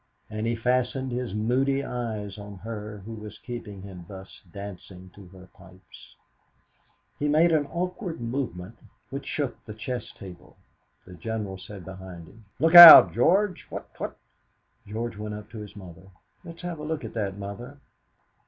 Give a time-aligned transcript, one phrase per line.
[0.31, 5.27] And he fastened his moody eyes on her who was keeping him thus dancing to
[5.27, 6.15] her pipes.
[7.19, 8.79] He made an awkward movement
[9.11, 10.57] which shook the chess table.
[11.05, 13.67] The General said behind him: "Look out, George!
[13.69, 14.17] What what!"
[14.87, 16.07] George went up to his mother.
[16.43, 17.77] "Let's have a look at that, Mother."